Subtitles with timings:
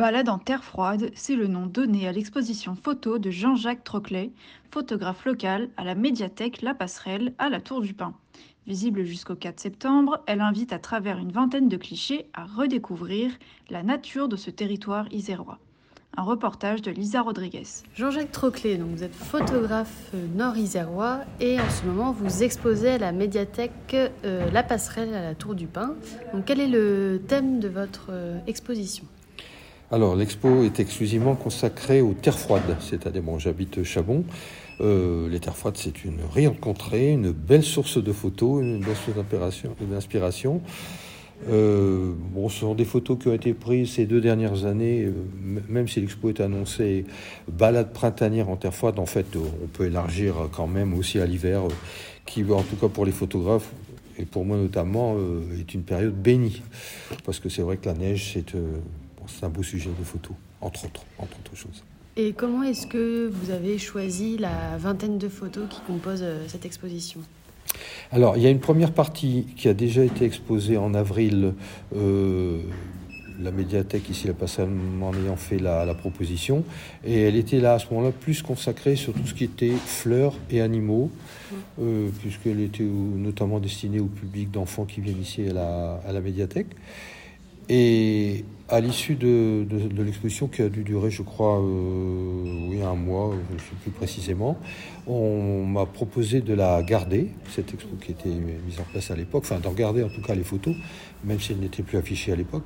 [0.00, 4.30] Balade en terre froide, c'est le nom donné à l'exposition photo de Jean-Jacques Troclet,
[4.70, 8.14] photographe local à la médiathèque La Passerelle à la Tour du Pin.
[8.66, 13.30] Visible jusqu'au 4 septembre, elle invite à travers une vingtaine de clichés à redécouvrir
[13.68, 15.58] la nature de ce territoire isérois.
[16.16, 17.66] Un reportage de Lisa Rodriguez.
[17.94, 22.98] Jean-Jacques Troclet, donc vous êtes photographe euh, nord-isérois et en ce moment vous exposez à
[22.98, 25.94] la médiathèque euh, La Passerelle à la Tour du Pin.
[26.32, 29.04] Donc quel est le thème de votre euh, exposition?
[29.92, 34.22] Alors, l'expo est exclusivement consacrée aux terres froides, c'est-à-dire, bon, j'habite Chabon.
[34.80, 38.94] Euh, les terres froides, c'est une riante contrée, une belle source de photos, une belle
[38.94, 39.16] source
[39.80, 40.60] d'inspiration.
[41.48, 45.12] Euh, bon, ce sont des photos qui ont été prises ces deux dernières années, euh,
[45.68, 47.04] même si l'expo est annoncée
[47.48, 51.62] balade printanière en terre froide, en fait, on peut élargir quand même aussi à l'hiver,
[52.26, 53.72] qui, en tout cas pour les photographes,
[54.18, 55.16] et pour moi notamment,
[55.58, 56.62] est une période bénie.
[57.24, 58.54] Parce que c'est vrai que la neige, c'est
[59.30, 61.82] c'est un beau sujet de photo, entre autres, entre autres choses.
[62.16, 66.66] Et comment est-ce que vous avez choisi la vingtaine de photos qui composent euh, cette
[66.66, 67.20] exposition?
[68.10, 71.54] Alors, il y a une première partie qui a déjà été exposée en avril.
[71.94, 72.60] Euh,
[73.42, 76.64] la médiathèque ici, la passé en ayant fait la, proposition.
[77.04, 80.34] Et elle était là à ce moment-là plus consacrée sur tout ce qui était fleurs
[80.50, 81.10] et animaux,
[81.80, 86.20] euh, puisqu'elle était notamment destinée au public d'enfants qui viennent ici à la, à la
[86.20, 86.68] médiathèque.
[87.70, 89.66] Et à l'issue de,
[89.98, 93.90] l'exposition qui a dû durer, je crois, euh, oui, un mois, je ne sais plus
[93.90, 94.56] précisément,
[95.08, 99.42] on m'a proposé de la garder, cette expo qui était mise en place à l'époque,
[99.44, 100.74] enfin d'en garder en tout cas les photos,
[101.24, 102.64] même si elles n'étaient plus affichées à l'époque,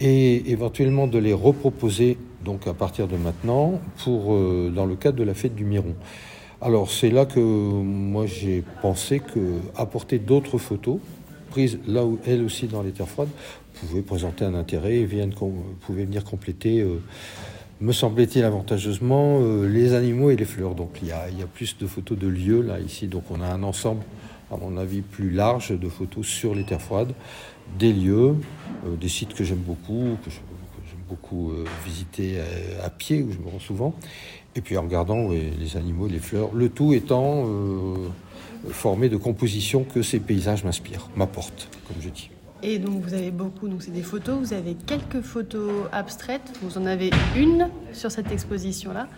[0.00, 5.18] et éventuellement de les reproposer donc à partir de maintenant pour euh, dans le cadre
[5.18, 5.94] de la fête du Miron.
[6.60, 10.98] Alors c'est là que moi j'ai pensé que apporter d'autres photos
[11.86, 13.30] là où elles aussi dans les terres froides
[13.82, 15.34] pouvaient présenter un intérêt et viennent,
[15.80, 17.00] pouvaient venir compléter, euh,
[17.80, 20.74] me semblait-il avantageusement, euh, les animaux et les fleurs.
[20.74, 23.08] Donc il y, a, il y, a, plus de photos de lieux là ici.
[23.08, 24.02] Donc on a un ensemble,
[24.52, 27.12] à mon avis, plus large de photos sur les terres froides,
[27.78, 28.36] des lieux,
[28.86, 31.52] euh, des sites que j'aime beaucoup, que j'aime beaucoup
[31.84, 32.38] visiter
[32.82, 33.94] à, pied, où je me rends souvent,
[34.56, 37.44] et puis en regardant les animaux, les fleurs, le tout étant
[38.70, 42.30] formé de compositions que ces paysages m'inspirent, m'apportent, comme je dis.
[42.64, 46.78] Et donc vous avez beaucoup, donc c'est des photos, vous avez quelques photos abstraites, vous
[46.78, 49.08] en avez une sur cette exposition-là.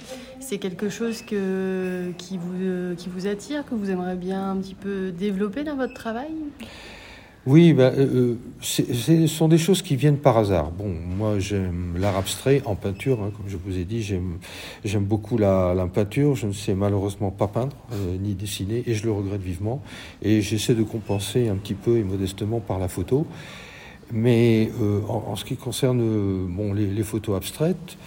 [0.40, 5.10] C'est quelque chose qui, vous, qui vous attire, que vous aimeriez bien un petit peu
[5.10, 6.30] développer dans votre travail?
[7.46, 10.70] Oui, ben, euh, ce sont des choses qui viennent par hasard.
[10.70, 15.36] Bon, moi j'aime l'art abstrait en peinture, hein, comme je vous ai dit, j'aime beaucoup
[15.36, 16.36] la, la, peinture.
[16.36, 19.82] Je ne sais malheureusement pas peindre euh, ni dessiner, et je le regrette vivement.
[20.22, 23.26] Et j'essaie de compenser un petit peu et modestement par la photo.
[24.10, 27.98] Mais euh, en, ce qui concerne bon, les photos abstraites,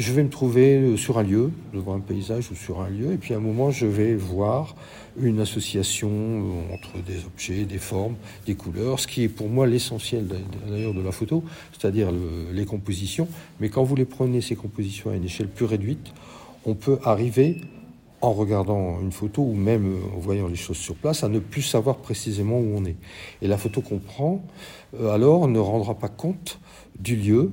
[0.00, 3.12] je vais me trouver euh, sur un lieu, devant un paysage ou sur un lieu,
[3.12, 4.74] et puis à un moment, je vais voir
[5.20, 8.14] une association euh, entre des objets, des formes,
[8.46, 10.26] des couleurs, ce qui est pour moi l'essentiel
[10.66, 11.44] d'ailleurs de la photo,
[11.78, 12.08] c'est-à-dire
[12.50, 13.28] les compositions.
[13.60, 16.14] Mais quand vous les prenez, ces compositions à une échelle plus réduite,
[16.64, 17.60] on peut arriver
[18.22, 21.40] en regardant une photo ou même euh, en voyant les choses sur place, à ne
[21.40, 22.96] plus savoir précisément où on est.
[23.42, 24.42] Et la photo qu'on prend,
[24.98, 26.58] alors, ne rendra pas compte
[26.98, 27.52] du lieu,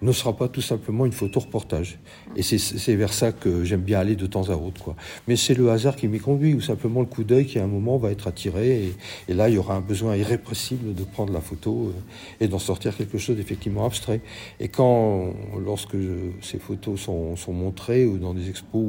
[0.00, 1.98] ne sera pas tout simplement une photo reportage.
[2.36, 4.82] Et c'est vers ça que j'aime bien aller de temps à autre.
[4.82, 4.96] Quoi.
[5.26, 7.68] Mais c'est le hasard qui m'y conduit, ou simplement le coup d'œil qui à un
[7.68, 8.92] moment va être attiré.
[9.28, 12.58] Et, là, il y aura un besoin irrépressible de prendre la photo euh, et d'en
[12.58, 14.20] sortir quelque chose d'effectivement abstrait.
[14.60, 15.32] Et quand,
[15.64, 15.96] lorsque
[16.42, 18.84] ces photos sont, montrées ou dans des expos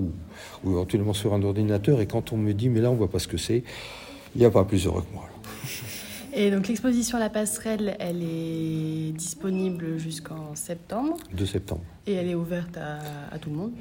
[0.63, 3.19] ou, éventuellement sur un ordinateur, et quand on me dit, mais là, on voit pas
[3.19, 3.63] ce que c'est,
[4.35, 5.25] il n'y a pas plus heureux que moi.
[6.33, 11.17] Et donc l'exposition la passerelle, elle est disponible jusqu'en septembre.
[11.33, 11.81] 2 septembre.
[12.07, 13.71] Et elle est ouverte à, tout le monde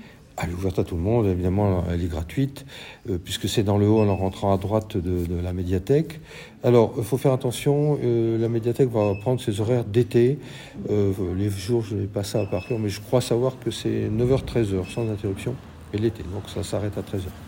[0.40, 2.64] elle est ouverte à tout le monde, évidemment, elle est gratuite,
[3.10, 6.20] euh, puisque c'est dans le haut en rentrant à droite de, la médiathèque.
[6.62, 10.38] Alors, il faut faire attention, euh, la médiathèque va prendre ses horaires d'été.
[10.90, 14.08] Euh, les jours, je n'ai pas ça à partir, mais je crois savoir que c'est
[14.08, 15.56] 9h-13h, sans interruption,
[15.92, 17.47] et l'été, donc ça s'arrête à 13h.